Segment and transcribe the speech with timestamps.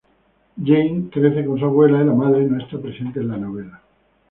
[0.57, 3.83] Janie crece con su abuela, y la madre no está presente en la novela.